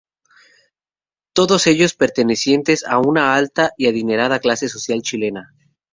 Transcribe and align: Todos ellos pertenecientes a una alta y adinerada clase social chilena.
Todos 1.31 1.67
ellos 1.67 1.93
pertenecientes 1.93 2.87
a 2.87 2.97
una 2.97 3.35
alta 3.35 3.71
y 3.77 3.85
adinerada 3.87 4.39
clase 4.39 4.67
social 4.67 5.03
chilena. 5.03 5.53